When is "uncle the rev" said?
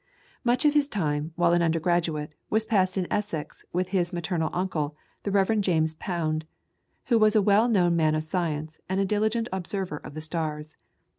4.51-5.61